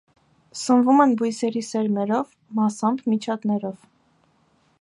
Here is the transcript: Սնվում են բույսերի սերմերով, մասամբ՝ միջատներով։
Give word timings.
Սնվում 0.59 1.03
են 1.03 1.13
բույսերի 1.19 1.63
սերմերով, 1.69 2.33
մասամբ՝ 2.61 3.07
միջատներով։ 3.13 3.89